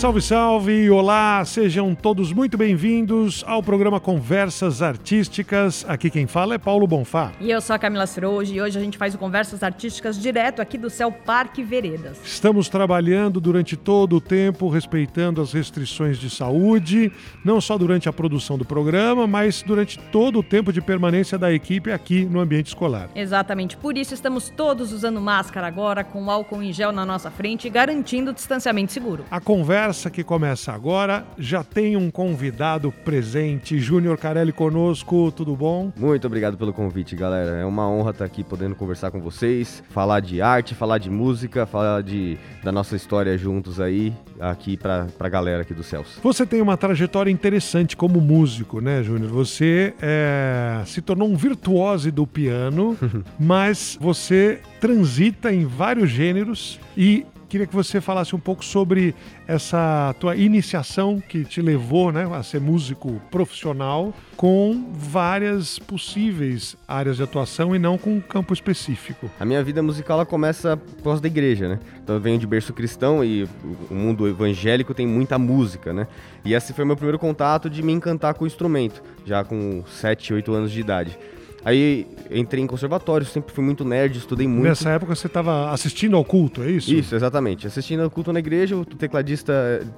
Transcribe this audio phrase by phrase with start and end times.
[0.00, 0.90] Salve, salve!
[0.90, 5.84] Olá, sejam todos muito bem-vindos ao programa Conversas Artísticas.
[5.86, 7.32] Aqui quem fala é Paulo Bonfá.
[7.38, 10.62] E eu sou a Camila Ciroji e hoje a gente faz o Conversas Artísticas direto
[10.62, 12.18] aqui do Céu Parque Veredas.
[12.24, 17.12] Estamos trabalhando durante todo o tempo, respeitando as restrições de saúde,
[17.44, 21.52] não só durante a produção do programa, mas durante todo o tempo de permanência da
[21.52, 23.10] equipe aqui no ambiente escolar.
[23.14, 27.68] Exatamente, por isso estamos todos usando máscara agora, com álcool em gel na nossa frente,
[27.68, 29.26] garantindo o distanciamento seguro.
[29.30, 33.80] A conversa conversa que começa agora já tem um convidado presente.
[33.80, 35.92] Júnior Carelli conosco, tudo bom?
[35.96, 37.56] Muito obrigado pelo convite, galera.
[37.56, 41.66] É uma honra estar aqui podendo conversar com vocês, falar de arte, falar de música,
[41.66, 46.20] falar de, da nossa história juntos aí, aqui para a galera aqui do Celso.
[46.22, 49.32] Você tem uma trajetória interessante como músico, né, Júnior?
[49.32, 52.96] Você é, se tornou um virtuose do piano,
[53.40, 59.12] mas você transita em vários gêneros e Queria que você falasse um pouco sobre
[59.44, 67.16] essa tua iniciação que te levou né, a ser músico profissional com várias possíveis áreas
[67.16, 69.28] de atuação e não com um campo específico.
[69.40, 71.80] A minha vida musical ela começa por causa da igreja, né?
[72.00, 73.42] Então eu venho de berço cristão e
[73.90, 76.06] o mundo evangélico tem muita música, né?
[76.44, 80.34] E esse foi meu primeiro contato de me encantar com o instrumento, já com 7,
[80.34, 81.18] 8 anos de idade.
[81.64, 84.64] Aí entrei em conservatório, sempre fui muito nerd, estudei muito.
[84.64, 86.92] Nessa época você estava assistindo ao culto, é isso?
[86.92, 87.66] Isso, exatamente.
[87.66, 89.52] Assistindo ao culto na igreja, o tecladista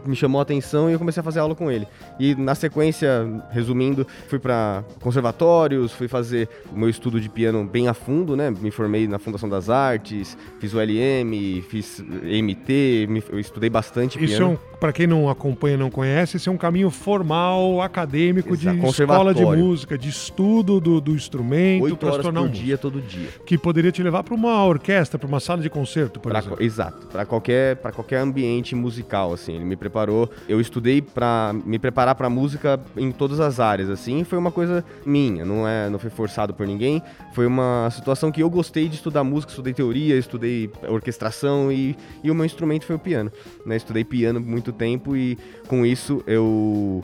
[0.04, 1.86] me chamou a atenção e eu comecei a fazer aula com ele.
[2.18, 3.08] E na sequência,
[3.50, 8.50] resumindo, fui para conservatórios, fui fazer o meu estudo de piano bem a fundo, né?
[8.50, 14.26] Me formei na Fundação das Artes, fiz o LM, fiz MT, eu estudei bastante isso
[14.26, 14.32] piano.
[14.32, 18.54] Isso é um, para quem não acompanha, não conhece, isso é um caminho formal, acadêmico,
[18.54, 22.48] Exato, de escola de música, de estudo do, do instrumento instrumento para se tornar um
[22.48, 23.28] dia todo dia.
[23.44, 26.62] Que poderia te levar para uma orquestra, para uma sala de concerto, por pra, exemplo.
[26.62, 29.56] Exato, para qualquer para qualquer ambiente musical assim.
[29.56, 34.24] Ele me preparou, eu estudei para me preparar para música em todas as áreas assim,
[34.24, 37.02] foi uma coisa minha, não é, não foi forçado por ninguém,
[37.34, 42.30] foi uma situação que eu gostei de estudar música, estudei teoria, estudei orquestração e, e
[42.30, 43.30] o meu instrumento foi o piano,
[43.64, 43.76] né?
[43.76, 47.02] Estudei piano muito tempo e com isso eu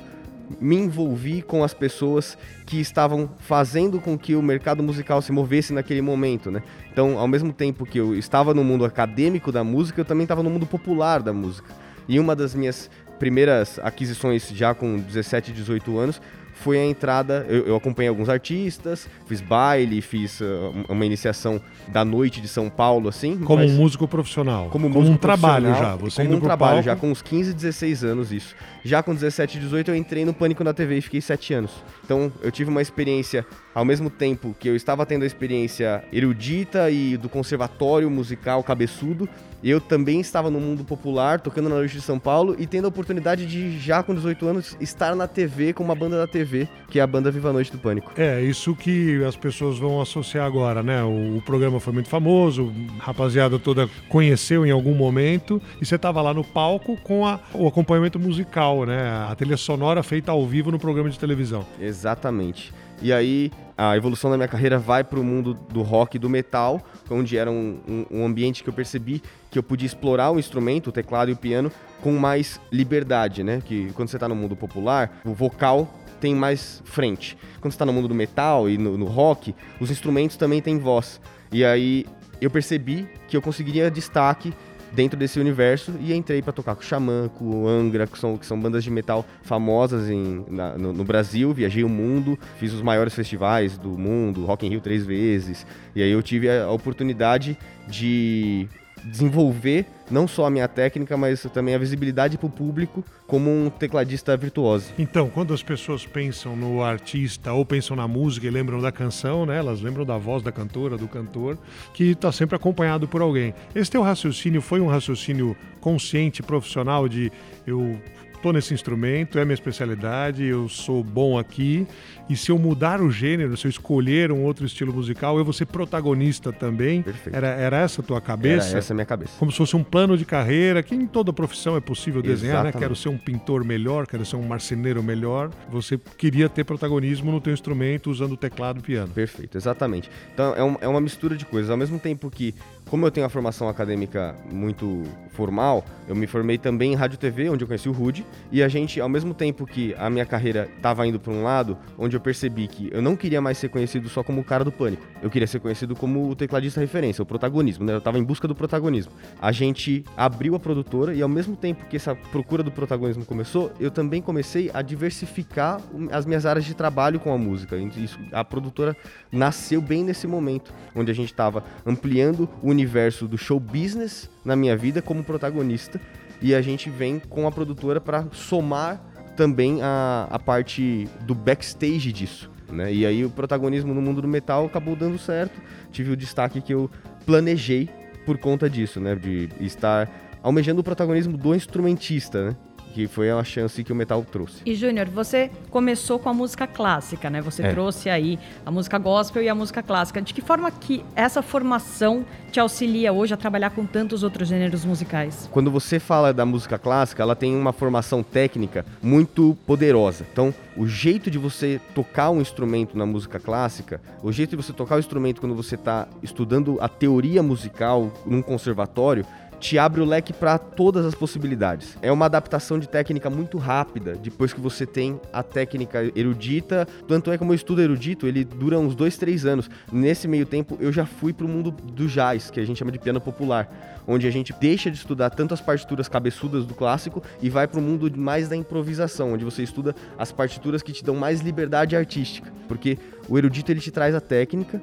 [0.60, 2.36] me envolvi com as pessoas
[2.66, 6.62] que estavam fazendo com que o mercado musical se movesse naquele momento, né?
[6.92, 10.42] Então, ao mesmo tempo que eu estava no mundo acadêmico da música, eu também estava
[10.42, 11.72] no mundo popular da música.
[12.08, 16.20] E uma das minhas primeiras aquisições já com 17, 18 anos
[16.58, 17.46] foi a entrada.
[17.48, 22.68] Eu, eu, acompanhei alguns artistas, fiz baile, fiz uh, uma iniciação da noite de São
[22.68, 23.38] Paulo, assim.
[23.38, 24.68] Como um músico profissional.
[24.70, 25.96] Como, como um trabalho já.
[25.96, 26.84] Você como um trabalho palco.
[26.84, 28.54] já, com uns 15, 16 anos isso.
[28.84, 31.72] Já com 17, 18 eu entrei no Pânico na TV e fiquei 7 anos.
[32.04, 33.46] Então eu tive uma experiência,
[33.78, 39.28] ao mesmo tempo que eu estava tendo a experiência erudita e do conservatório musical cabeçudo,
[39.62, 42.88] eu também estava no mundo popular, tocando na noite de São Paulo e tendo a
[42.88, 46.98] oportunidade de, já com 18 anos, estar na TV com uma banda da TV, que
[46.98, 48.10] é a banda Viva a Noite do Pânico.
[48.16, 51.04] É, isso que as pessoas vão associar agora, né?
[51.04, 55.94] O, o programa foi muito famoso, a rapaziada toda conheceu em algum momento e você
[55.94, 59.08] estava lá no palco com a, o acompanhamento musical, né?
[59.28, 61.64] A trilha sonora feita ao vivo no programa de televisão.
[61.80, 62.72] Exatamente.
[63.00, 66.28] E aí a evolução da minha carreira vai para o mundo do rock e do
[66.28, 70.38] metal, onde era um, um, um, ambiente que eu percebi que eu podia explorar o
[70.38, 71.70] instrumento, o teclado e o piano,
[72.02, 73.62] com mais liberdade, né?
[73.64, 75.88] Que quando você está no mundo popular, o vocal
[76.20, 77.38] tem mais frente.
[77.60, 80.78] Quando você está no mundo do metal e no, no rock, os instrumentos também têm
[80.78, 81.20] voz.
[81.52, 82.04] E aí
[82.40, 84.52] eu percebi que eu conseguiria destaque
[84.92, 88.58] dentro desse universo e entrei para tocar com Xamã, com Angra, que são, que são
[88.58, 91.52] bandas de metal famosas em, na, no, no, Brasil.
[91.52, 95.66] Viajei o mundo, fiz os maiores festivais do mundo, Rock in Rio três vezes.
[95.94, 97.56] E aí eu tive a, a oportunidade
[97.86, 98.68] de
[99.04, 103.68] desenvolver não só a minha técnica, mas também a visibilidade para o público como um
[103.68, 104.92] tecladista virtuoso.
[104.98, 109.44] Então, quando as pessoas pensam no artista ou pensam na música e lembram da canção,
[109.44, 111.58] né, elas lembram da voz da cantora, do cantor,
[111.92, 113.54] que está sempre acompanhado por alguém.
[113.74, 117.30] Esse teu raciocínio foi um raciocínio consciente, profissional de
[117.66, 118.00] eu
[118.38, 121.86] tô nesse instrumento, é minha especialidade, eu sou bom aqui.
[122.28, 125.52] E se eu mudar o gênero, se eu escolher um outro estilo musical, eu vou
[125.52, 127.02] ser protagonista também.
[127.02, 127.34] Perfeito.
[127.34, 128.68] Era, era essa a tua cabeça?
[128.70, 129.32] Era essa a minha cabeça.
[129.38, 132.74] Como se fosse um plano de carreira, que em toda profissão é possível desenhar, Exatamente.
[132.74, 132.80] né?
[132.80, 135.50] Quero ser um pintor melhor, quero ser um marceneiro melhor.
[135.70, 139.12] Você queria ter protagonismo no teu instrumento usando o teclado e piano.
[139.12, 140.10] Perfeito, exatamente.
[140.34, 141.70] Então é, um, é uma mistura de coisas.
[141.70, 142.54] Ao mesmo tempo que
[142.90, 147.48] como eu tenho a formação acadêmica muito formal, eu me formei também em rádio TV,
[147.48, 150.68] onde eu conheci o Rude, e a gente, ao mesmo tempo que a minha carreira
[150.76, 154.08] estava indo para um lado, onde eu percebi que eu não queria mais ser conhecido
[154.08, 157.26] só como o cara do pânico, eu queria ser conhecido como o tecladista referência, o
[157.26, 157.92] protagonismo, né?
[157.92, 159.12] Eu estava em busca do protagonismo.
[159.40, 163.70] A gente abriu a produtora e ao mesmo tempo que essa procura do protagonismo começou,
[163.78, 165.80] eu também comecei a diversificar
[166.10, 167.76] as minhas áreas de trabalho com a música.
[167.76, 168.96] Isso, a produtora
[169.30, 174.54] nasceu bem nesse momento, onde a gente estava ampliando o universo do show business na
[174.54, 176.00] minha vida como protagonista
[176.40, 179.02] e a gente vem com a produtora para somar
[179.36, 182.50] também a, a parte do backstage disso.
[182.70, 182.92] Né?
[182.92, 185.60] E aí o protagonismo no mundo do metal acabou dando certo.
[185.90, 186.88] Tive o destaque que eu
[187.26, 187.88] planejei
[188.24, 189.14] por conta disso, né?
[189.14, 190.08] De estar
[190.42, 192.56] almejando o protagonismo do instrumentista, né?
[192.98, 194.60] Que foi a chance que o metal trouxe.
[194.66, 197.40] E Júnior, você começou com a música clássica, né?
[197.40, 197.70] Você é.
[197.70, 200.20] trouxe aí a música gospel e a música clássica.
[200.20, 204.84] De que forma que essa formação te auxilia hoje a trabalhar com tantos outros gêneros
[204.84, 205.48] musicais?
[205.52, 210.26] Quando você fala da música clássica, ela tem uma formação técnica muito poderosa.
[210.32, 214.72] Então, o jeito de você tocar um instrumento na música clássica, o jeito de você
[214.72, 219.24] tocar o instrumento quando você está estudando a teoria musical num conservatório,
[219.58, 221.96] te abre o leque para todas as possibilidades.
[222.00, 226.86] É uma adaptação de técnica muito rápida, depois que você tem a técnica erudita.
[227.06, 229.68] Tanto é como eu estudo erudito, ele dura uns dois, três anos.
[229.92, 232.92] Nesse meio tempo, eu já fui para o mundo do jazz, que a gente chama
[232.92, 237.22] de piano popular, onde a gente deixa de estudar tanto as partituras cabeçudas do clássico
[237.42, 241.04] e vai para o mundo mais da improvisação, onde você estuda as partituras que te
[241.04, 244.80] dão mais liberdade artística, porque o erudito ele te traz a técnica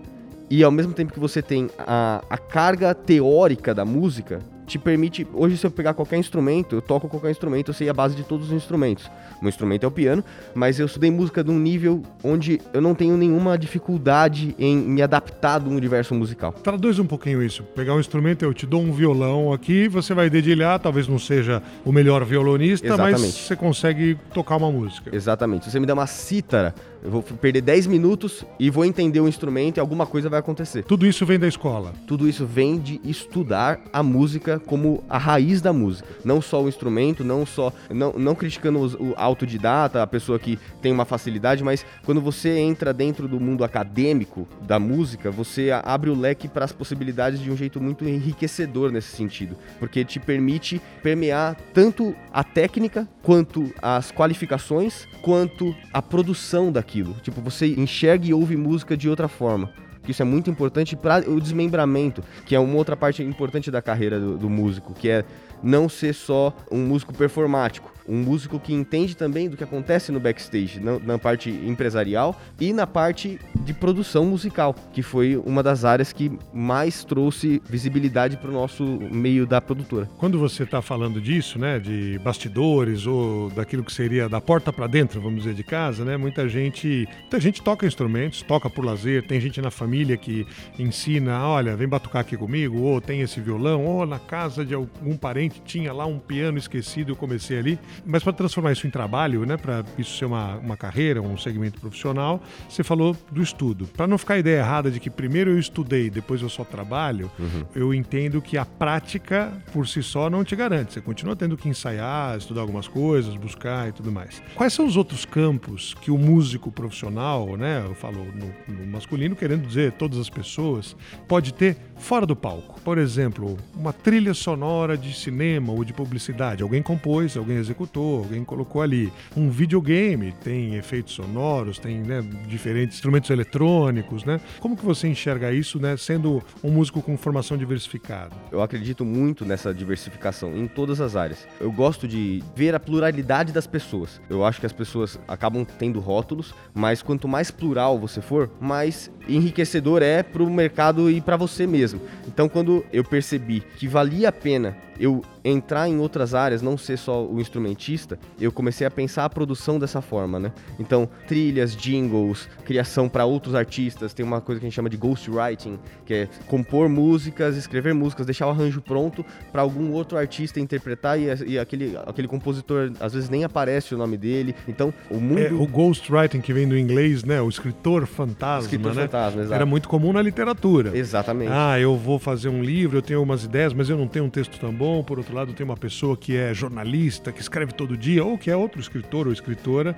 [0.50, 5.28] e ao mesmo tempo que você tem a, a carga teórica da música, te permite.
[5.34, 8.24] Hoje, se eu pegar qualquer instrumento, eu toco qualquer instrumento, eu sei a base de
[8.24, 9.10] todos os instrumentos.
[9.42, 10.24] O instrumento é o piano,
[10.54, 15.60] mas eu estudei música num nível onde eu não tenho nenhuma dificuldade em me adaptar
[15.60, 16.52] do universo musical.
[16.52, 17.64] Traduz um pouquinho isso.
[17.76, 21.62] Pegar um instrumento, eu te dou um violão aqui, você vai dedilhar, talvez não seja
[21.84, 23.22] o melhor violonista, Exatamente.
[23.22, 25.16] mas você consegue tocar uma música.
[25.16, 25.66] Exatamente.
[25.66, 26.74] Se você me der uma cítara,
[27.06, 30.84] eu vou perder 10 minutos e vou entender o instrumento e alguma coisa vai acontecer.
[30.84, 31.94] Tudo isso vem da escola?
[32.08, 36.10] Tudo isso vem de estudar a música como a raiz da música.
[36.24, 37.72] Não só o instrumento, não só.
[37.92, 42.92] Não, não criticando o autodidata, a pessoa que tem uma facilidade, mas quando você entra
[42.92, 47.56] dentro do mundo acadêmico da música, você abre o leque para as possibilidades de um
[47.56, 49.56] jeito muito enriquecedor nesse sentido.
[49.78, 57.16] Porque te permite permear tanto a técnica, quanto as qualificações, quanto a produção daquilo aquilo.
[57.22, 59.70] Tipo, você enxerga e ouve música de outra forma.
[60.08, 64.20] Isso é muito importante para o desmembramento, que é uma outra parte importante da carreira
[64.20, 65.26] do, do músico, que é
[65.64, 70.20] não ser só um músico performático, um músico que entende também do que acontece no
[70.20, 75.84] backstage, na, na, parte empresarial e na parte de produção musical, que foi uma das
[75.84, 80.10] áreas que mais trouxe visibilidade para o nosso meio da produtora.
[80.18, 84.88] Quando você está falando disso, né, de bastidores ou daquilo que seria da porta para
[84.88, 89.26] dentro, vamos dizer, de casa, né, muita gente, muita gente toca instrumentos, toca por lazer,
[89.26, 90.46] tem gente na família que
[90.78, 95.18] ensina, olha, vem batucar aqui comigo, ou tem esse violão, ou na casa de algum
[95.18, 97.80] parente tinha lá um piano esquecido, eu comecei ali.
[98.06, 101.80] Mas para transformar isso em trabalho, né, para isso ser uma, uma carreira, um segmento
[101.80, 103.88] profissional, você falou do estudo.
[103.88, 107.32] Para não ficar a ideia errada de que primeiro eu estudei, depois eu só trabalho,
[107.40, 107.66] uhum.
[107.76, 110.94] eu entendo que a prática por si só não te garante.
[110.94, 114.42] Você continua tendo que ensaiar, estudar algumas coisas, buscar e tudo mais.
[114.56, 119.36] Quais são os outros campos que o músico profissional, né, eu falo no, no masculino,
[119.36, 120.96] querendo dizer todas as pessoas,
[121.28, 122.80] pode ter fora do palco?
[122.82, 126.64] Por exemplo, uma trilha sonora de cinema ou de publicidade.
[126.64, 129.12] Alguém compôs, alguém executou, alguém colocou ali.
[129.36, 134.40] Um videogame tem efeitos sonoros, tem né, diferentes instrumentos eletrônicos, né?
[134.60, 138.36] Como que você enxerga isso, né, sendo um músico com formação diversificada?
[138.52, 141.48] Eu acredito muito nessa diversificação em todas as áreas.
[141.60, 144.22] Eu gosto de ver a pluralidade das pessoas.
[144.30, 149.12] Eu acho que as pessoas acabam tendo rótulos, mas quanto mais plural você for, mais
[149.28, 152.02] enriquecedor é para o mercado e para você mesmo.
[152.28, 156.98] Então, quando eu percebi que valia a pena eu entrar em outras áreas, não ser
[156.98, 160.52] só o instrumentista, eu comecei a pensar a produção dessa forma, né?
[160.80, 164.98] Então, trilhas, jingles, criação para outros artistas, tem uma coisa que a gente chama de
[164.98, 170.60] ghostwriting, que é compor músicas, escrever músicas, deixar o arranjo pronto para algum outro artista
[170.60, 174.56] interpretar e, e, aquele, aquele compositor às vezes nem aparece o nome dele.
[174.68, 177.40] Então, o mundo é, o ghostwriting que vem do inglês, né?
[177.40, 179.04] O escritor fantasma, escritor né?
[179.04, 179.54] fantasma, exato.
[179.54, 180.98] Era muito comum na literatura.
[180.98, 181.52] Exatamente.
[181.52, 184.30] Ah, eu vou fazer um livro, eu tenho algumas ideias, mas eu não tenho um
[184.30, 187.74] texto tão bom, por outro outro lado tem uma pessoa que é jornalista, que escreve
[187.74, 189.96] todo dia, ou que é outro escritor ou escritora,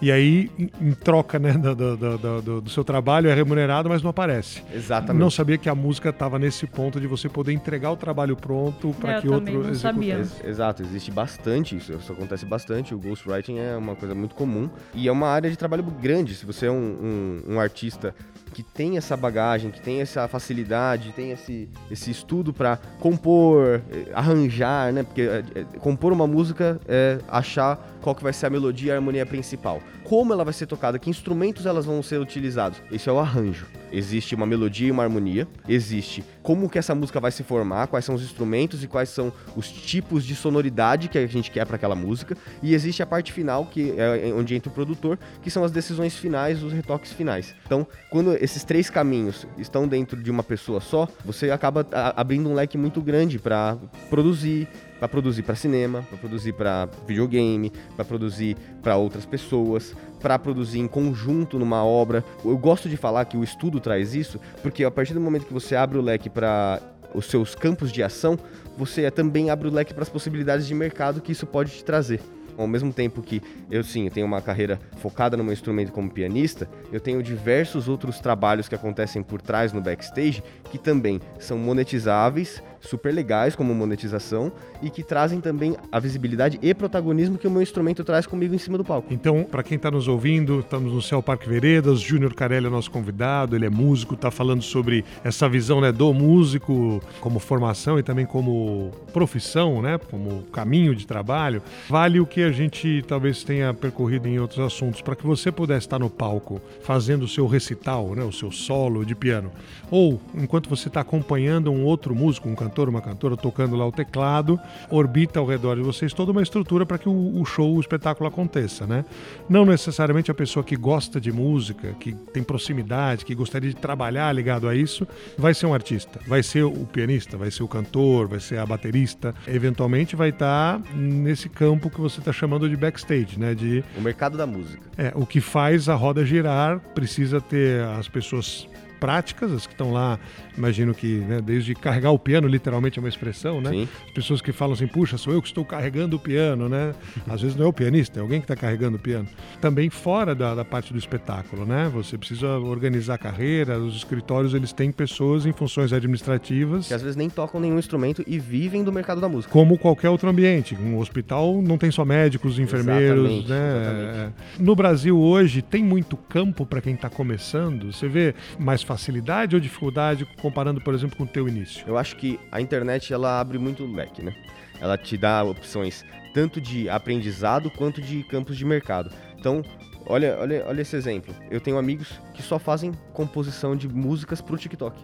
[0.00, 4.02] e aí, em, em troca né, do, do, do, do, seu trabalho, é remunerado, mas
[4.02, 4.62] não aparece.
[4.72, 5.20] Exatamente.
[5.20, 8.94] Não sabia que a música estava nesse ponto de você poder entregar o trabalho pronto
[9.00, 10.24] para que outro não sabia.
[10.44, 12.94] exato, existe bastante isso, isso acontece bastante.
[12.94, 16.34] O ghostwriting é uma coisa muito comum e é uma área de trabalho grande.
[16.34, 18.14] Se você é um, um, um artista
[18.58, 24.10] que tem essa bagagem, que tem essa facilidade, tem esse, esse estudo para compor, eh,
[24.12, 25.04] arranjar, né?
[25.04, 28.90] Porque é, é, compor uma música é achar qual que vai ser a melodia e
[28.90, 29.80] a harmonia principal.
[30.08, 32.80] Como ela vai ser tocada, que instrumentos elas vão ser utilizados.
[32.90, 33.66] Esse é o arranjo.
[33.92, 38.04] Existe uma melodia e uma harmonia, existe como que essa música vai se formar, quais
[38.04, 41.76] são os instrumentos e quais são os tipos de sonoridade que a gente quer para
[41.76, 45.64] aquela música, e existe a parte final, que é onde entra o produtor, que são
[45.64, 47.54] as decisões finais, os retoques finais.
[47.64, 51.86] Então, quando esses três caminhos estão dentro de uma pessoa só, você acaba
[52.16, 53.76] abrindo um leque muito grande para
[54.10, 60.38] produzir, para produzir para cinema, para produzir para videogame, para produzir para outras pessoas, para
[60.38, 62.24] produzir em conjunto numa obra.
[62.44, 65.52] Eu gosto de falar que o estudo traz isso, porque a partir do momento que
[65.52, 66.80] você abre o leque para
[67.14, 68.38] os seus campos de ação,
[68.76, 72.20] você também abre o leque para as possibilidades de mercado que isso pode te trazer
[72.58, 73.40] ao mesmo tempo que
[73.70, 77.88] eu sim, eu tenho uma carreira focada no meu instrumento como pianista, eu tenho diversos
[77.88, 83.74] outros trabalhos que acontecem por trás no backstage que também são monetizáveis, super legais como
[83.74, 88.54] monetização e que trazem também a visibilidade e protagonismo que o meu instrumento traz comigo
[88.54, 89.12] em cima do palco.
[89.12, 92.90] Então, para quem está nos ouvindo, estamos no Céu Parque Veredas, Júnior Carelli é nosso
[92.90, 98.02] convidado, ele é músico, está falando sobre essa visão né, do músico como formação e
[98.02, 101.62] também como profissão, né, como caminho de trabalho.
[101.88, 105.86] Vale o que a gente talvez tenha percorrido em outros assuntos, para que você pudesse
[105.86, 109.50] estar no palco fazendo o seu recital, né, o seu solo de piano,
[109.90, 113.86] ou enquanto você está acompanhando um outro músico, um cantor, cantor, uma cantora tocando lá
[113.86, 114.60] o teclado,
[114.90, 118.28] orbita ao redor de vocês toda uma estrutura para que o, o, show, o espetáculo
[118.28, 119.04] aconteça, né?
[119.48, 124.30] Não necessariamente a pessoa que gosta de música, que tem proximidade, que gostaria de trabalhar
[124.32, 125.06] ligado a isso,
[125.36, 128.66] vai ser um artista, vai ser o pianista, vai ser o cantor, vai ser a
[128.66, 133.54] baterista, eventualmente vai estar nesse campo que você está chamando de backstage, né?
[133.54, 134.82] De o mercado da música.
[134.96, 139.92] É, o que faz a roda girar precisa ter as pessoas práticas, as que estão
[139.92, 140.18] lá
[140.58, 143.70] imagino que né, desde carregar o piano, literalmente é uma expressão, né?
[143.70, 143.88] Sim.
[144.08, 146.94] As pessoas que falam assim, puxa, sou eu que estou carregando o piano, né?
[147.28, 149.28] Às vezes não é o pianista, é alguém que está carregando o piano.
[149.60, 151.90] Também fora da, da, parte do espetáculo, né?
[151.94, 156.88] Você precisa organizar a carreira, os escritórios eles têm pessoas em funções administrativas.
[156.88, 159.52] Que às vezes nem tocam nenhum instrumento e vivem do mercado da música.
[159.52, 160.74] Como qualquer outro ambiente.
[160.74, 163.82] Um hospital não tem só médicos, enfermeiros, exatamente, né?
[163.82, 164.34] Exatamente.
[164.58, 167.92] No Brasil hoje tem muito campo para quem está começando.
[167.92, 171.84] Você vê mais facilidade ou dificuldade com comparando, por exemplo, com o teu início?
[171.86, 174.34] Eu acho que a internet ela abre muito leque, né?
[174.80, 179.10] Ela te dá opções tanto de aprendizado quanto de campos de mercado.
[179.38, 179.62] Então,
[180.06, 181.34] olha, olha, olha esse exemplo.
[181.50, 184.98] Eu tenho amigos que só fazem composição de músicas pro TikTok.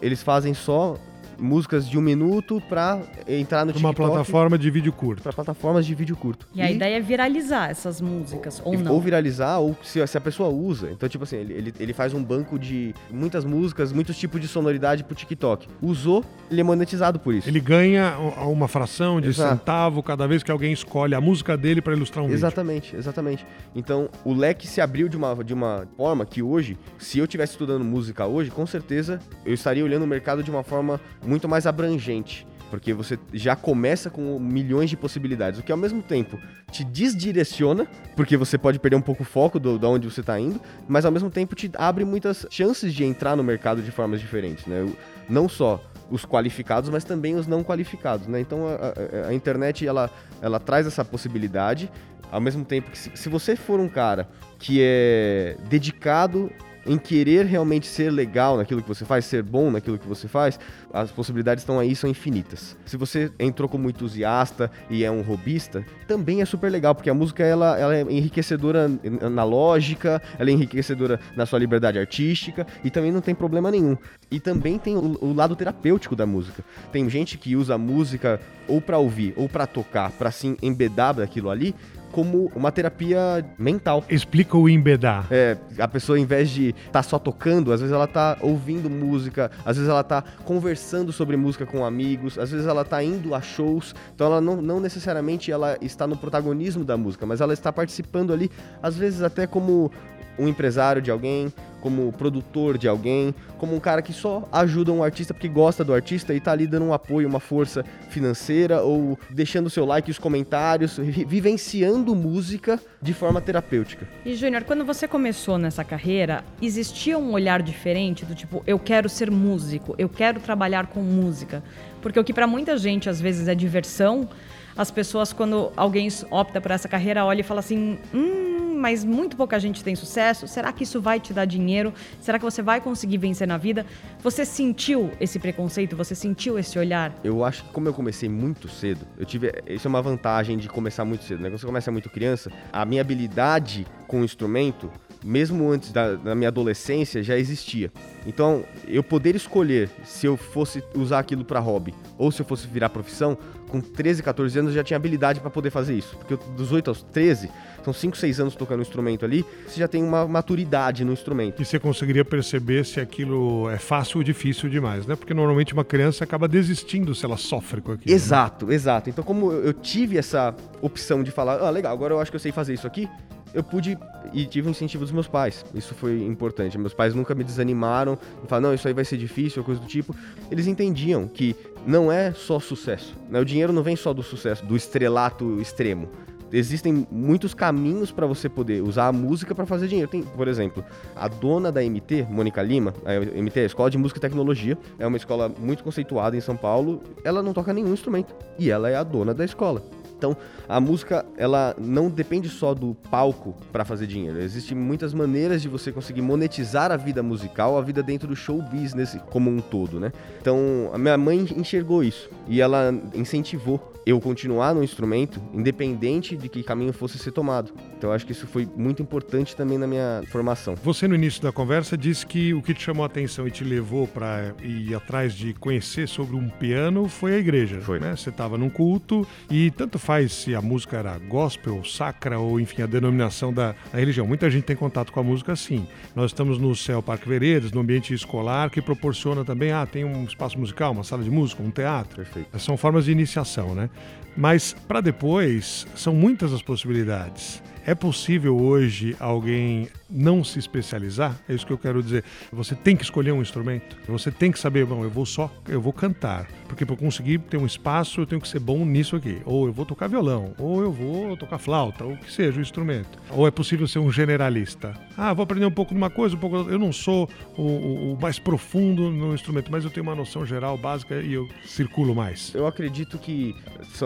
[0.00, 0.96] Eles fazem só
[1.38, 4.00] músicas de um minuto para entrar no TikTok.
[4.00, 5.22] Uma plataforma de vídeo curto.
[5.22, 6.46] Para plataformas de vídeo curto.
[6.54, 8.92] E, e, a ideia é viralizar essas músicas, ou não?
[8.92, 10.90] Ou viralizar, ou se, se a pessoa usa.
[10.90, 14.48] Então, tipo assim, ele, ele, ele, faz um banco de muitas músicas, muitos tipos de
[14.48, 15.68] sonoridade pro TikTok.
[15.80, 17.48] Usou, ele é monetizado por isso.
[17.48, 19.58] Ele ganha uma fração de Exato.
[19.58, 22.98] centavo cada vez que alguém escolhe a música dele para ilustrar um exatamente, vídeo.
[22.98, 23.46] Exatamente, exatamente.
[23.74, 27.52] Então, o leque se abriu de uma, de uma forma que hoje, se eu estivesse
[27.52, 31.66] estudando música hoje, com certeza eu estaria olhando o mercado de uma forma muito mais
[31.66, 32.46] abrangente.
[32.70, 36.36] Porque você já começa com milhões de possibilidades, o que ao mesmo tempo
[36.70, 40.38] te desdireciona, porque você pode perder um pouco o foco do, de onde você está
[40.38, 44.20] indo, mas ao mesmo tempo te abre muitas chances de entrar no mercado de formas
[44.20, 44.84] diferentes, né?
[45.28, 45.80] Não só
[46.10, 48.40] os qualificados, mas também os não qualificados, né?
[48.40, 50.10] Então a, a, a internet ela,
[50.42, 51.90] ela traz essa possibilidade,
[52.32, 54.28] ao mesmo tempo que se, se você for um cara
[54.58, 56.50] que é dedicado
[56.86, 60.58] em querer realmente ser legal naquilo que você faz, ser bom naquilo que você faz,
[60.96, 62.76] as possibilidades estão aí, são infinitas.
[62.86, 67.14] Se você entrou como entusiasta e é um robista, também é super legal, porque a
[67.14, 68.90] música ela, ela é enriquecedora
[69.30, 73.96] na lógica, ela é enriquecedora na sua liberdade artística e também não tem problema nenhum.
[74.30, 76.64] E também tem o, o lado terapêutico da música.
[76.90, 81.14] Tem gente que usa a música ou para ouvir ou para tocar, para se embedar
[81.14, 81.74] daquilo ali,
[82.16, 84.02] como uma terapia mental.
[84.08, 85.26] Explica o embedar.
[85.30, 88.88] É, a pessoa, em vez de estar tá só tocando, às vezes ela tá ouvindo
[88.88, 93.34] música, às vezes ela tá conversando sobre música com amigos, às vezes ela tá indo
[93.34, 97.52] a shows, então ela não, não necessariamente ela está no protagonismo da música, mas ela
[97.52, 98.50] está participando ali,
[98.82, 99.90] às vezes até como
[100.38, 105.04] um empresário de alguém, como produtor de alguém, como um cara que só ajuda um
[105.04, 109.16] artista porque gosta do artista e tá ali dando um apoio, uma força financeira ou
[109.30, 114.08] deixando seu like, os comentários, vivenciando música de forma terapêutica.
[114.24, 119.08] E Júnior, quando você começou nessa carreira, existia um olhar diferente do tipo, eu quero
[119.08, 121.62] ser músico, eu quero trabalhar com música,
[122.02, 124.28] porque o que para muita gente às vezes é diversão,
[124.76, 128.45] as pessoas quando alguém opta por essa carreira olha e fala assim, hum,
[128.76, 130.46] mas muito pouca gente tem sucesso.
[130.46, 131.92] Será que isso vai te dar dinheiro?
[132.20, 133.86] Será que você vai conseguir vencer na vida?
[134.22, 135.96] Você sentiu esse preconceito?
[135.96, 137.12] Você sentiu esse olhar?
[137.24, 139.52] Eu acho que como eu comecei muito cedo, eu tive.
[139.66, 141.48] Isso é uma vantagem de começar muito cedo, né?
[141.48, 144.90] Quando você começa muito criança, a minha habilidade com o instrumento
[145.24, 147.90] mesmo antes da, da, minha adolescência, já existia.
[148.26, 152.66] Então, eu poder escolher se eu fosse usar aquilo para hobby ou se eu fosse
[152.66, 153.36] virar profissão,
[153.68, 156.16] com 13, 14 anos eu já tinha habilidade para poder fazer isso.
[156.16, 157.50] Porque eu, dos 8 aos 13,
[157.84, 161.62] são 5, 6 anos tocando um instrumento ali, você já tem uma maturidade no instrumento.
[161.62, 165.14] E você conseguiria perceber se aquilo é fácil ou difícil demais, né?
[165.14, 168.10] Porque normalmente uma criança acaba desistindo se ela sofre com aquilo.
[168.10, 168.14] Né?
[168.14, 168.74] Exato, né?
[168.74, 169.10] exato.
[169.10, 172.40] Então, como eu tive essa opção de falar, ah, legal, agora eu acho que eu
[172.40, 173.08] sei fazer isso aqui,
[173.56, 173.98] eu pude
[174.34, 175.64] e tive o incentivo dos meus pais.
[175.74, 176.76] Isso foi importante.
[176.76, 180.14] Meus pais nunca me desanimaram, falaram, não, isso aí vai ser difícil, coisa do tipo.
[180.50, 183.16] Eles entendiam que não é só sucesso.
[183.30, 183.40] Né?
[183.40, 186.10] O dinheiro não vem só do sucesso, do estrelato extremo
[186.52, 190.08] existem muitos caminhos para você poder usar a música para fazer dinheiro.
[190.08, 190.84] Tem, por exemplo,
[191.14, 194.78] a dona da MT, Mônica Lima, a MT é a Escola de Música e Tecnologia,
[194.96, 197.02] é uma escola muito conceituada em São Paulo.
[197.24, 199.82] Ela não toca nenhum instrumento e ela é a dona da escola.
[200.16, 200.36] Então,
[200.68, 204.40] a música, ela não depende só do palco para fazer dinheiro.
[204.40, 208.62] Existem muitas maneiras de você conseguir monetizar a vida musical, a vida dentro do show
[208.62, 210.12] business como um todo, né?
[210.40, 216.48] Então, a minha mãe enxergou isso e ela incentivou eu continuar no instrumento, independente de
[216.48, 217.72] que caminho fosse ser tomado.
[217.98, 220.76] Então acho que isso foi muito importante também na minha formação.
[220.76, 223.64] Você no início da conversa disse que o que te chamou a atenção e te
[223.64, 227.80] levou para ir atrás de conhecer sobre um piano foi a igreja.
[227.80, 227.98] Foi.
[227.98, 228.14] Né?
[228.14, 232.80] Você estava num culto e tanto faz se a música era gospel, sacra ou enfim
[232.80, 234.24] a denominação da, da religião.
[234.24, 235.84] Muita gente tem contato com a música assim.
[236.14, 240.22] Nós estamos no Céu Parque Veredas, no ambiente escolar que proporciona também, ah, tem um
[240.22, 242.18] espaço musical, uma sala de música, um teatro.
[242.18, 242.56] Perfeito.
[242.56, 243.90] São formas de iniciação, né?
[244.36, 247.60] Mas para depois, são muitas as possibilidades.
[247.86, 251.38] É possível hoje alguém não se especializar?
[251.48, 252.24] É isso que eu quero dizer.
[252.52, 253.96] Você tem que escolher um instrumento.
[254.08, 257.56] Você tem que saber, bom, eu vou só, eu vou cantar, porque para conseguir ter
[257.58, 259.40] um espaço, eu tenho que ser bom nisso aqui.
[259.44, 262.60] Ou eu vou tocar violão, ou eu vou tocar flauta, ou o que seja o
[262.60, 263.20] instrumento.
[263.30, 264.92] Ou é possível ser um generalista.
[265.16, 266.56] Ah, vou aprender um pouco de uma coisa, um pouco.
[266.68, 270.44] Eu não sou o, o, o mais profundo no instrumento, mas eu tenho uma noção
[270.44, 272.52] geral básica e eu circulo mais.
[272.52, 273.54] Eu acredito que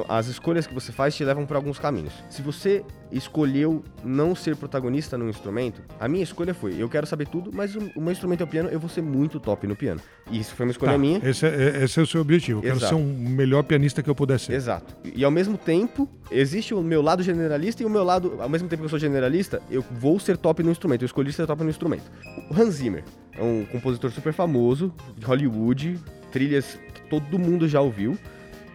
[0.06, 2.12] as escolhas que você faz te levam para alguns caminhos.
[2.28, 3.69] Se você escolheu
[4.04, 7.90] não ser protagonista no instrumento, a minha escolha foi, eu quero saber tudo, mas o,
[7.96, 10.00] o meu instrumento é o piano, eu vou ser muito top no piano.
[10.30, 11.20] E isso foi uma escolha tá, minha.
[11.22, 12.80] Esse é, é, esse é, o seu objetivo, eu Exato.
[12.80, 14.52] quero ser um melhor pianista que eu puder ser.
[14.54, 14.96] Exato.
[15.04, 18.68] E ao mesmo tempo, existe o meu lado generalista e o meu lado, ao mesmo
[18.68, 21.62] tempo que eu sou generalista, eu vou ser top no instrumento, eu escolhi ser top
[21.62, 22.10] no instrumento.
[22.50, 25.98] O Hans Zimmer é um compositor super famoso, de Hollywood,
[26.32, 28.16] trilhas que todo mundo já ouviu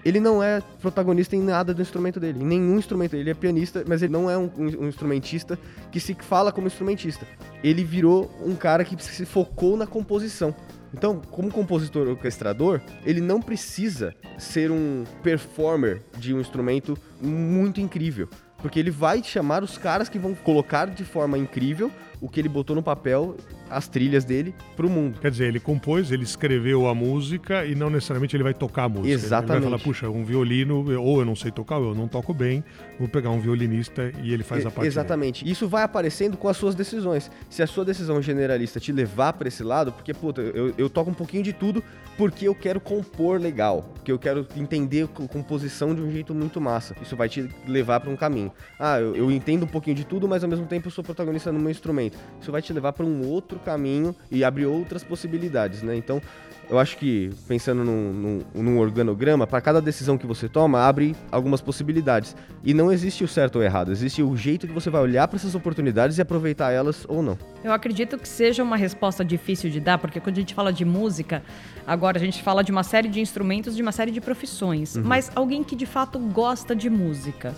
[0.06, 3.16] ele não é protagonista em nada do instrumento dele, em nenhum instrumento.
[3.16, 5.58] Ele é pianista, mas ele não é um, um, instrumentista
[5.92, 7.28] que se fala como instrumentista.
[7.64, 10.54] Ele virou um cara que se focou na composição.
[10.94, 18.30] Então, como compositor orquestrador, ele não precisa ser um performer de um instrumento muito incrível.
[18.60, 21.92] Porque ele vai chamar os caras que vão colocar de forma incrível
[22.26, 23.38] o que ele botou no papel
[23.70, 25.20] as trilhas dele pro mundo.
[25.20, 28.90] Quer dizer, ele compôs, ele escreveu a música e não necessariamente ele vai tocar a
[28.90, 29.14] música.
[29.14, 29.52] Exatamente.
[29.52, 32.34] Ele vai falar, puxa, um violino, ou eu não sei tocar, ou eu não toco
[32.34, 32.64] bem,
[33.00, 34.88] vou pegar um violinista e ele faz a parte.
[34.88, 35.50] Exatamente.
[35.50, 37.32] Isso vai aparecendo com as suas decisões.
[37.50, 41.10] Se a sua decisão generalista te levar para esse lado, porque, puta, eu, eu toco
[41.10, 41.84] um pouquinho de tudo
[42.18, 46.62] porque eu quero compor legal, porque eu quero entender a composição de um jeito muito
[46.62, 46.96] massa.
[47.02, 48.52] Isso vai te levar para um caminho.
[48.80, 51.52] Ah, eu, eu entendo um pouquinho de tudo, mas ao mesmo tempo eu sou protagonista
[51.52, 52.15] no meu instrumento.
[52.42, 55.96] Isso vai te levar para um outro caminho e abrir outras possibilidades, né?
[55.96, 56.22] Então,
[56.70, 61.16] eu acho que pensando num, num, num organograma, para cada decisão que você toma, abre
[61.32, 62.36] algumas possibilidades.
[62.64, 65.38] E não existe o certo ou errado, existe o jeito que você vai olhar para
[65.38, 67.38] essas oportunidades e aproveitar elas ou não.
[67.64, 70.84] Eu acredito que seja uma resposta difícil de dar, porque quando a gente fala de
[70.84, 71.44] música,
[71.86, 74.96] agora a gente fala de uma série de instrumentos, de uma série de profissões.
[74.96, 75.04] Uhum.
[75.04, 77.54] Mas alguém que de fato gosta de música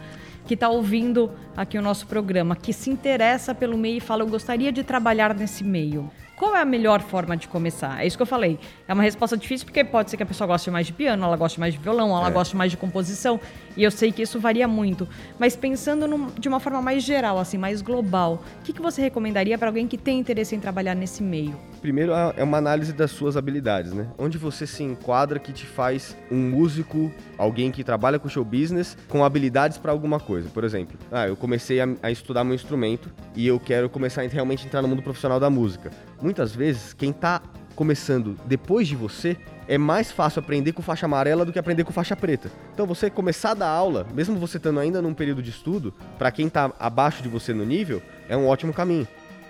[0.47, 4.27] que está ouvindo aqui o nosso programa, que se interessa pelo meio e fala, eu
[4.27, 6.09] gostaria de trabalhar nesse meio.
[6.37, 8.03] Qual é a melhor forma de começar?
[8.03, 8.59] É isso que eu falei.
[8.87, 11.35] É uma resposta difícil porque pode ser que a pessoa goste mais de piano, ela
[11.35, 12.31] goste mais de violão, ela é.
[12.31, 13.39] goste mais de composição.
[13.75, 15.09] E eu sei que isso varia muito.
[15.39, 19.01] Mas pensando num, de uma forma mais geral, assim, mais global, o que, que você
[19.01, 21.57] recomendaria para alguém que tem interesse em trabalhar nesse meio?
[21.81, 24.07] Primeiro é uma análise das suas habilidades, né?
[24.17, 28.97] Onde você se enquadra que te faz um músico, alguém que trabalha com show business,
[29.07, 30.49] com habilidades para alguma coisa.
[30.49, 34.27] Por exemplo, ah, eu comecei a, a estudar meu instrumento e eu quero começar a
[34.27, 37.41] realmente entrar no mundo profissional da música muitas vezes quem está
[37.75, 39.37] começando depois de você
[39.67, 42.49] é mais fácil aprender com faixa amarela do que aprender com faixa preta.
[42.73, 46.31] Então você começar a dar aula, mesmo você estando ainda num período de estudo, para
[46.31, 49.07] quem está abaixo de você no nível, é um ótimo caminho.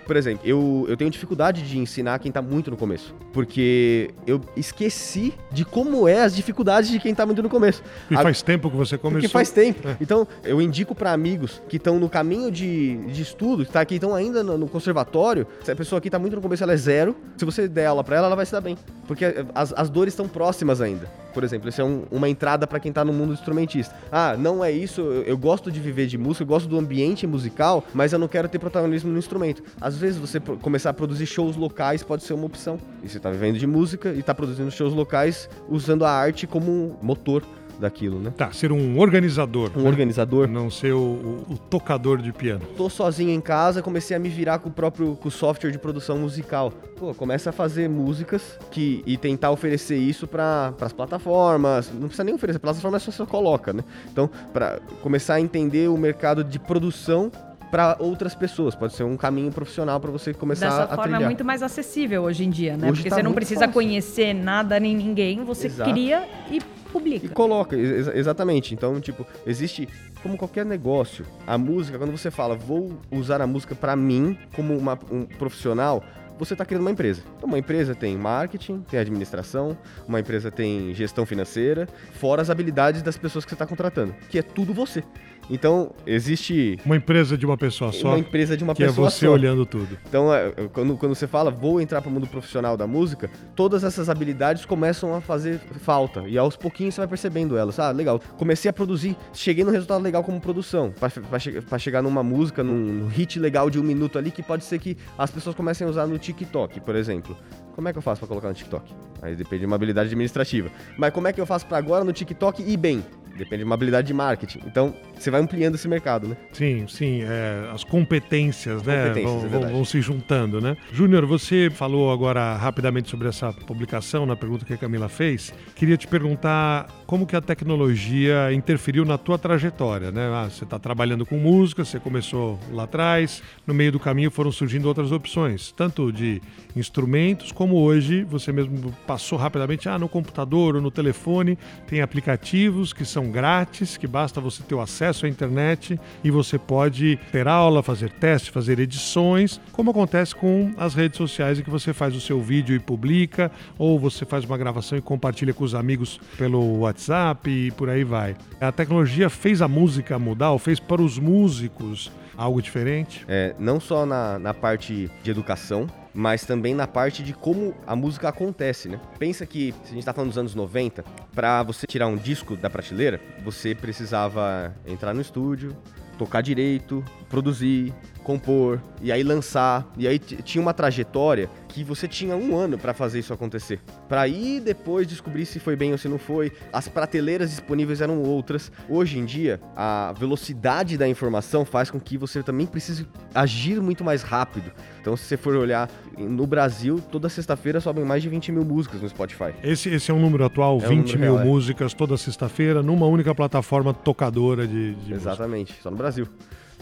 [0.08, 3.14] Por exemplo, eu, eu tenho dificuldade de ensinar quem tá muito no começo.
[3.30, 7.82] Porque eu esqueci de como é as dificuldades de quem tá muito no começo.
[8.10, 8.22] E a...
[8.22, 9.20] faz tempo que você começou.
[9.20, 9.86] Porque faz tempo.
[9.86, 9.98] É.
[10.00, 13.96] Então, eu indico para amigos que estão no caminho de, de estudo, que tá aqui,
[13.96, 15.46] estão ainda no, no, conservatório.
[15.62, 17.14] Se a pessoa aqui tá muito no começo, ela é zero.
[17.36, 18.78] Se você der aula para ela, ela vai se dar bem.
[19.06, 21.06] Porque as, as dores estão próximas ainda
[21.38, 21.68] por exemplo.
[21.68, 23.94] Isso é um, uma entrada para quem tá no mundo instrumentista.
[24.10, 27.28] Ah, não é isso, eu, eu, gosto de viver de música, eu gosto do ambiente
[27.28, 29.62] musical, mas eu não quero ter protagonismo no instrumento.
[29.80, 32.76] Às vezes você começar a produzir shows locais pode ser uma opção.
[33.04, 36.98] E você tá vivendo de música e tá produzindo shows locais usando a arte como
[37.00, 37.44] motor
[37.78, 38.32] daquilo, né?
[38.36, 39.70] Tá, ser um organizador.
[39.76, 39.88] Um né?
[39.88, 40.48] organizador.
[40.48, 42.62] Não ser o, o, o, tocador de piano.
[42.76, 45.78] Tô sozinho em casa, comecei a me virar com o próprio com o software de
[45.78, 46.72] produção musical.
[46.96, 51.90] Pô, começa a fazer músicas que, e tentar oferecer isso para as plataformas.
[51.92, 53.84] Não precisa nem oferecer, plataforma é só você coloca, né?
[54.10, 57.30] Então, para começar a entender o mercado de produção
[57.70, 58.74] para outras pessoas.
[58.74, 61.22] Pode ser um caminho profissional para você começar Dessa a forma trilhar.
[61.22, 62.90] é muito mais acessível hoje em dia, né?
[62.90, 63.74] Hoje Porque tá você não precisa fácil.
[63.74, 65.90] conhecer nada nem ninguém, você Exato.
[65.90, 66.60] cria e
[66.92, 67.26] publica.
[67.26, 68.74] E coloca, ex exatamente.
[68.74, 69.88] Então, tipo, existe
[70.22, 71.24] como qualquer negócio.
[71.46, 76.02] A música, quando você fala, vou usar a música para mim como uma, um profissional,
[76.38, 77.22] você está criando uma empresa.
[77.36, 79.76] Então, uma empresa tem marketing, tem administração,
[80.06, 84.38] uma empresa tem gestão financeira, fora as habilidades das pessoas que você está contratando, que
[84.38, 85.02] é tudo você.
[85.50, 86.78] Então, existe.
[86.84, 88.08] Uma empresa de uma pessoa só.
[88.08, 89.16] Uma empresa de uma que pessoa só.
[89.16, 89.32] Que é você só.
[89.32, 89.98] olhando tudo.
[90.08, 93.30] Então, é, é, quando, quando você fala, vou entrar para o mundo profissional da música,
[93.54, 96.24] todas essas habilidades começam a fazer falta.
[96.26, 97.78] E aos pouquinhos você vai percebendo elas.
[97.78, 98.20] Ah, legal.
[98.36, 100.92] Comecei a produzir, cheguei num resultado legal como produção.
[100.92, 104.64] Para che chegar numa música, num, num hit legal de um minuto ali, que pode
[104.64, 107.36] ser que as pessoas comecem a usar no TikTok, por exemplo.
[107.74, 108.92] Como é que eu faço para colocar no TikTok?
[109.22, 110.68] Aí depende de uma habilidade administrativa.
[110.96, 113.04] Mas como é que eu faço para agora no TikTok e bem?
[113.38, 114.60] Depende de uma habilidade de marketing.
[114.66, 116.36] Então, você vai ampliando esse mercado, né?
[116.52, 117.22] Sim, sim.
[117.22, 119.08] É, as competências, as né?
[119.08, 120.76] Competências, vão, vão, vão, se juntando, né?
[120.92, 125.54] Júnior, você falou agora rapidamente sobre essa publicação, na pergunta que a Camila fez.
[125.74, 130.28] Queria te perguntar como que a tecnologia interferiu na tua trajetória, né?
[130.32, 134.50] Ah, você está trabalhando com música, você começou lá atrás, no meio do caminho foram
[134.50, 136.42] surgindo outras opções, tanto de
[136.76, 142.92] instrumentos como hoje, você mesmo passou rapidamente, ah, no computador ou no telefone, tem aplicativos
[142.92, 147.46] que são grátis, que basta você ter o acesso à internet e você pode ter
[147.46, 152.14] aula, fazer teste, fazer edições, como acontece com as redes sociais em que você faz
[152.14, 156.20] o seu vídeo e publica, ou você faz uma gravação e compartilha com os amigos
[156.36, 158.36] pelo WhatsApp e por aí vai.
[158.60, 163.24] A tecnologia fez a música mudar, ou fez para os músicos algo diferente?
[163.28, 165.88] É, não só na, na parte de educação,
[166.18, 169.00] mas também na parte de como a música acontece, né?
[169.20, 172.56] Pensa que, se a gente tá falando dos anos 90, para você tirar um disco
[172.56, 175.76] da prateleira, você precisava entrar no estúdio,
[176.18, 177.94] tocar direito, produzir,
[178.28, 179.90] compor e aí lançar.
[179.96, 183.80] E aí tinha uma trajetória que você tinha um ano para fazer isso acontecer.
[184.06, 186.52] Para aí depois descobrir se foi bem ou se não foi.
[186.70, 188.70] As prateleiras disponíveis eram outras.
[188.86, 194.04] Hoje em dia, a velocidade da informação faz com que você também precise agir muito
[194.04, 194.70] mais rápido.
[195.00, 195.88] Então, se você for olhar
[196.18, 199.54] no Brasil, toda sexta-feira sobem mais de 20 mil músicas no Spotify.
[199.62, 201.44] Esse, esse é um número atual, é 20 um mil real, é.
[201.46, 205.82] músicas toda sexta-feira, numa única plataforma tocadora de, de Exatamente, música.
[205.82, 206.28] só no Brasil.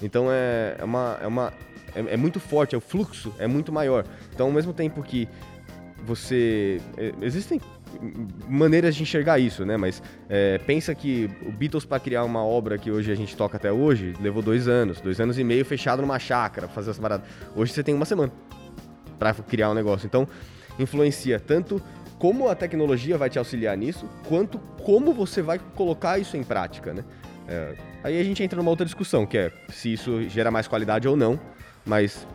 [0.03, 1.19] Então é, é uma.
[1.23, 1.53] É, uma
[1.95, 4.05] é, é muito forte, é, o fluxo é muito maior.
[4.35, 5.29] Então, ao mesmo tempo que
[6.05, 6.81] você.
[6.97, 7.61] É, existem
[8.49, 9.77] maneiras de enxergar isso, né?
[9.77, 13.57] Mas é, pensa que o Beatles para criar uma obra que hoje a gente toca
[13.57, 17.25] até hoje levou dois anos, dois anos e meio fechado numa chácara, fazer essa parada.
[17.55, 18.33] Hoje você tem uma semana
[19.19, 20.07] para criar um negócio.
[20.07, 20.29] Então
[20.79, 21.81] influencia tanto
[22.19, 26.93] como a tecnologia vai te auxiliar nisso, quanto como você vai colocar isso em prática,
[26.93, 27.05] né?
[27.49, 27.75] É,
[28.07, 31.17] aí a gente entra numa outra discussão, que é se isso gera mais qualidade ou
[31.17, 31.39] não,
[31.85, 32.27] mas...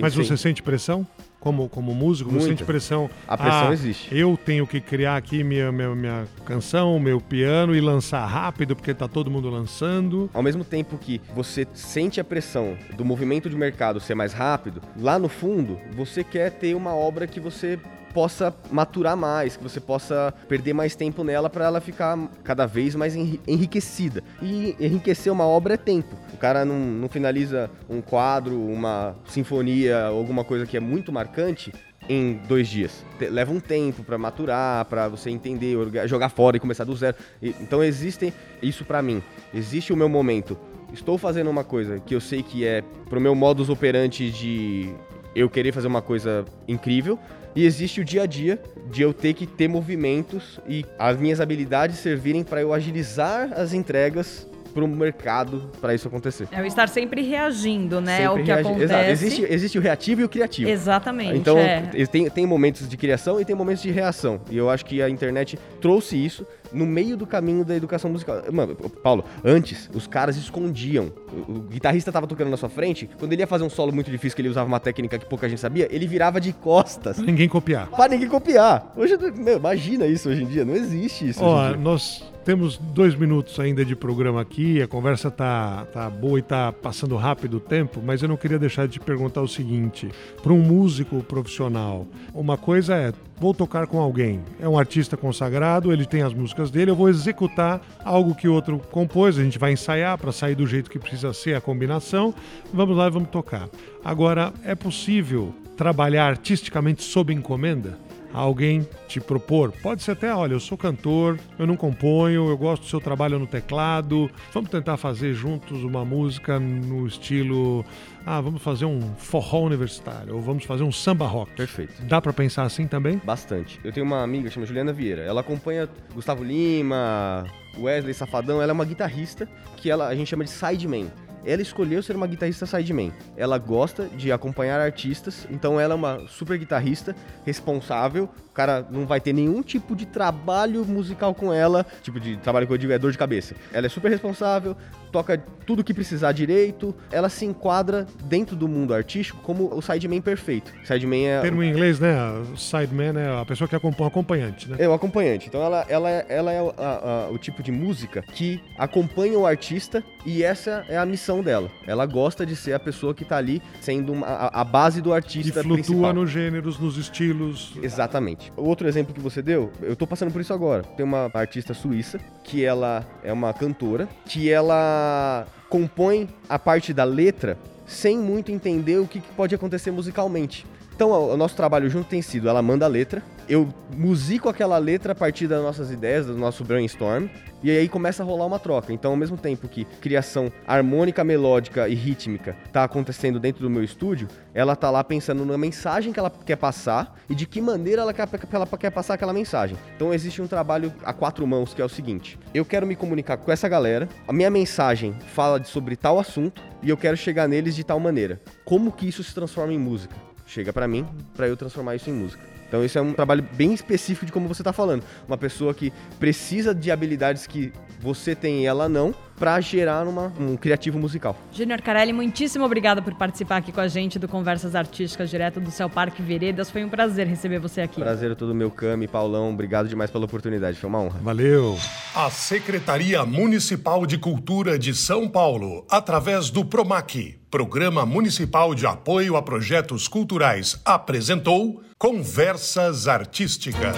[0.00, 1.06] Mas você sente pressão?
[1.40, 2.30] como, como músico?
[2.30, 2.50] Você Muita.
[2.50, 3.10] sente pressão?
[3.26, 4.14] A pressão Ah, existe.
[4.14, 8.92] Eu tenho que criar aqui minha, minha, minha canção, meu piano e lançar rápido, porque
[8.92, 10.30] tá todo mundo lançando.
[10.34, 14.82] Ao mesmo tempo que você sente a pressão do movimento de mercado ser mais rápido,
[14.96, 17.78] lá no fundo, você quer ter uma obra que você
[18.12, 22.94] possa maturar mais, que você possa perder mais tempo nela para ela ficar cada vez
[22.94, 24.22] mais enri- enriquecida.
[24.42, 26.16] E enriquecer uma obra é tempo.
[26.32, 31.72] O cara não, não finaliza um quadro, uma sinfonia, alguma coisa que é muito marcante
[32.08, 33.04] em dois dias.
[33.20, 35.76] Leva um tempo para maturar, para você entender,
[36.08, 37.16] jogar fora e começar do zero.
[37.40, 39.22] Então existem isso para mim.
[39.54, 40.58] Existe o meu momento.
[40.92, 44.92] Estou fazendo uma coisa que eu sei que é pro meu modus operandi de
[45.34, 47.18] eu querer fazer uma coisa incrível.
[47.54, 51.40] E existe o dia a dia de eu ter que ter movimentos e as minhas
[51.40, 56.46] habilidades servirem para eu agilizar as entregas para o mercado para isso acontecer.
[56.52, 58.24] É o estar sempre reagindo, né?
[58.24, 58.84] ao Sempre que reagi- acontece.
[58.84, 59.10] Exato.
[59.10, 60.70] Existe, existe o reativo e o criativo.
[60.70, 61.36] Exatamente.
[61.36, 61.90] Então, é.
[62.10, 64.40] tem, tem momentos de criação e tem momentos de reação.
[64.48, 68.42] E eu acho que a internet trouxe isso no meio do caminho da educação musical.
[68.52, 71.12] Mano, Paulo, antes, os caras escondiam.
[71.48, 74.10] O, o guitarrista tava tocando na sua frente, quando ele ia fazer um solo muito
[74.10, 77.16] difícil, que ele usava uma técnica que pouca gente sabia, ele virava de costas.
[77.16, 77.88] Pra ninguém copiar.
[77.88, 78.92] Pra ninguém copiar.
[78.96, 80.64] Hoje, meu, imagina isso hoje em dia.
[80.64, 81.42] Não existe isso.
[81.42, 86.42] Ó, nós temos dois minutos ainda de programa aqui, a conversa tá, tá boa e
[86.42, 90.08] tá passando rápido o tempo, mas eu não queria deixar de te perguntar o seguinte:
[90.42, 95.92] para um músico profissional, uma coisa é, vou tocar com alguém, é um artista consagrado,
[95.92, 99.72] ele tem as músicas dele, eu vou executar algo que outro compôs, a gente vai
[99.72, 102.34] ensaiar para sair do jeito que precisa ser a combinação,
[102.72, 103.68] vamos lá e vamos tocar.
[104.04, 107.98] Agora, é possível trabalhar artisticamente sob encomenda?
[108.32, 109.72] Alguém te propor.
[109.82, 113.38] Pode ser até, olha, eu sou cantor, eu não componho, eu gosto do seu trabalho
[113.38, 114.30] no teclado.
[114.52, 117.84] Vamos tentar fazer juntos uma música no estilo,
[118.24, 121.52] ah, vamos fazer um forró universitário ou vamos fazer um samba rock.
[121.52, 122.02] Perfeito.
[122.02, 123.20] Dá pra pensar assim também?
[123.24, 123.80] Bastante.
[123.82, 125.22] Eu tenho uma amiga que chama Juliana Vieira.
[125.22, 127.46] Ela acompanha Gustavo Lima,
[127.78, 128.60] Wesley Safadão.
[128.60, 131.08] Ela é uma guitarrista que ela, a gente chama de sideman.
[131.44, 133.12] Ela escolheu ser uma guitarrista sideman.
[133.36, 138.28] Ela gosta de acompanhar artistas, então ela é uma super guitarrista, responsável.
[138.60, 142.66] O cara não vai ter nenhum tipo de trabalho musical com ela, tipo de trabalho
[142.66, 143.54] que eu digo é dor de cabeça.
[143.72, 144.76] Ela é super responsável,
[145.10, 146.94] toca tudo que precisar direito.
[147.10, 150.70] Ela se enquadra dentro do mundo artístico como o sideman perfeito.
[150.84, 152.14] Sideman é Termo em inglês, né?
[152.54, 154.76] Sideman é a pessoa que acompanha, acompanhante, né?
[154.78, 155.48] é o acompanhante.
[155.48, 159.38] Então ela, ela, é- ela é o- a- a- o tipo de música que acompanha
[159.38, 161.70] o artista e essa é a missão dela.
[161.86, 165.10] Ela gosta de ser a pessoa que tá ali sendo uma- a, a base do
[165.10, 166.12] E artista flutua principal.
[166.12, 167.72] nos gêneros, nos estilos.
[167.82, 168.49] Exatamente.
[168.56, 170.82] Outro exemplo que você deu, eu tô passando por isso agora.
[170.82, 177.04] Tem uma artista suíça que ela é uma cantora, que ela compõe a parte da
[177.04, 180.66] letra sem muito entender o que pode acontecer musicalmente.
[181.00, 185.12] Então, o nosso trabalho junto tem sido, ela manda a letra, eu musico aquela letra
[185.12, 187.26] a partir das nossas ideias, do nosso brainstorm,
[187.62, 188.92] e aí começa a rolar uma troca.
[188.92, 193.82] Então, ao mesmo tempo que criação harmônica, melódica e rítmica tá acontecendo dentro do meu
[193.82, 198.02] estúdio, ela tá lá pensando na mensagem que ela quer passar e de que maneira
[198.02, 199.78] ela quer, ela quer passar aquela mensagem.
[199.96, 203.38] Então, existe um trabalho a quatro mãos que é o seguinte: eu quero me comunicar
[203.38, 207.74] com essa galera, a minha mensagem fala sobre tal assunto e eu quero chegar neles
[207.74, 208.38] de tal maneira.
[208.66, 210.29] Como que isso se transforma em música?
[210.50, 212.42] Chega pra mim pra eu transformar isso em música.
[212.66, 215.04] Então esse é um trabalho bem específico de como você tá falando.
[215.28, 220.30] Uma pessoa que precisa de habilidades que você tem e ela não pra gerar uma-
[220.38, 221.34] um criativo musical.
[221.50, 225.70] Júnior Carelli, muitíssimo obrigada por participar aqui com a gente do Conversas Artísticas direto do
[225.70, 226.70] Céu Parque Veredas.
[226.70, 228.00] Foi um prazer receber você aqui.
[228.02, 229.50] Prazer é todo meu, Cami, Paulão.
[229.50, 230.76] Obrigado demais pela oportunidade.
[230.78, 231.18] Foi uma honra.
[231.22, 231.78] Valeu!
[232.14, 239.36] A Secretaria Municipal de Cultura de São Paulo, através do PROMAC, Programa Municipal de Apoio
[239.36, 243.96] a Projetos Culturais, apresentou Conversas Artísticas.